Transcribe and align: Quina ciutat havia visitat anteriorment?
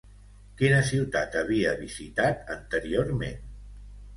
Quina 0.61 0.79
ciutat 0.87 1.37
havia 1.43 1.75
visitat 1.83 2.51
anteriorment? 2.57 3.45